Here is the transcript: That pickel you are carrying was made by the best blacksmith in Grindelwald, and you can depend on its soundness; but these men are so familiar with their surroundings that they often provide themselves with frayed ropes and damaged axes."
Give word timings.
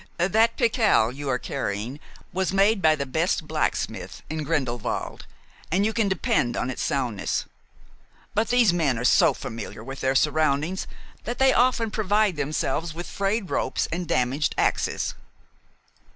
That 0.17 0.57
pickel 0.57 1.11
you 1.13 1.29
are 1.29 1.37
carrying 1.37 1.99
was 2.33 2.51
made 2.51 2.81
by 2.81 2.95
the 2.95 3.05
best 3.05 3.45
blacksmith 3.47 4.23
in 4.31 4.41
Grindelwald, 4.43 5.27
and 5.71 5.85
you 5.85 5.93
can 5.93 6.07
depend 6.09 6.57
on 6.57 6.71
its 6.71 6.81
soundness; 6.81 7.45
but 8.33 8.47
these 8.47 8.73
men 8.73 8.97
are 8.97 9.05
so 9.05 9.35
familiar 9.35 9.83
with 9.83 9.99
their 10.01 10.15
surroundings 10.15 10.87
that 11.25 11.37
they 11.37 11.53
often 11.53 11.91
provide 11.91 12.35
themselves 12.35 12.95
with 12.95 13.05
frayed 13.05 13.51
ropes 13.51 13.87
and 13.91 14.07
damaged 14.07 14.55
axes." 14.57 15.13